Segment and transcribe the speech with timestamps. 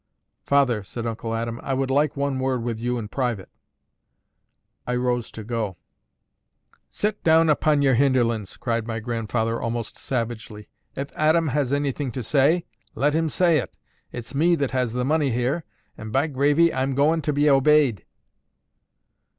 [0.47, 3.49] "Father," said Uncle Adam, "I would like one word with you in private."
[4.87, 5.77] I rose to go.
[6.89, 10.69] "Set down upon your hinderlands," cried my grandfather, almost savagely.
[10.95, 13.77] "If Aadam has anything to say, let him say it.
[14.11, 15.65] It's me that has the money here;
[15.99, 16.73] and by Gravy!
[16.73, 18.03] I'm goin' to be obeyed."